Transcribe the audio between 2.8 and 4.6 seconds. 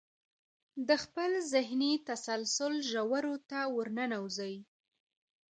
ژورو ته ورننوځئ.